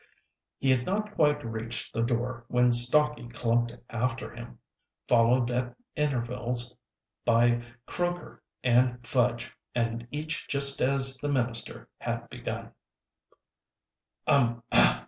He 0.57 0.71
had 0.71 0.83
not 0.83 1.13
quite 1.13 1.45
reached 1.45 1.93
the 1.93 2.01
door 2.01 2.43
when 2.47 2.71
Stocky 2.71 3.27
clumped 3.27 3.77
after 3.91 4.31
him, 4.33 4.57
followed 5.07 5.51
at 5.51 5.75
intervals 5.95 6.75
by 7.23 7.63
Croaker 7.85 8.41
and 8.63 9.05
Fudge, 9.05 9.51
and 9.75 10.07
each 10.09 10.47
just 10.47 10.81
as 10.81 11.17
the 11.19 11.31
minister 11.31 11.87
had 11.99 12.31
begun: 12.31 12.71
"Um! 14.25 14.63
Ah! 14.71 14.97